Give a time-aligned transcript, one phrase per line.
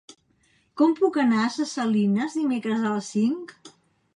[0.81, 3.55] Com puc anar a Ses Salines dimecres a les cinc?